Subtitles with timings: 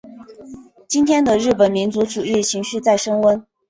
[0.87, 3.45] 今天的日本民族主义情绪在升温。